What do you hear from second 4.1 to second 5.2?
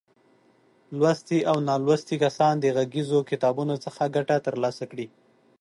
ګټه تر لاسه کړي.